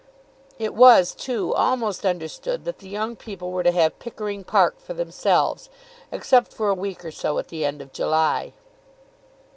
It 0.57 0.73
was, 0.73 1.13
too, 1.13 1.53
almost 1.53 2.07
understood 2.07 2.65
that 2.65 2.79
the 2.79 2.89
young 2.89 3.15
people 3.15 3.51
were 3.51 3.61
to 3.61 3.71
have 3.71 3.99
Pickering 3.99 4.43
Park 4.43 4.79
for 4.81 4.95
themselves, 4.95 5.69
except 6.11 6.51
for 6.51 6.69
a 6.69 6.73
week 6.73 7.05
or 7.05 7.11
so 7.11 7.37
at 7.37 7.49
the 7.49 7.63
end 7.63 7.83
of 7.83 7.93
July. 7.93 8.53